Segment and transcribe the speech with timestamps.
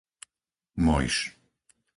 [0.85, 1.17] Mojš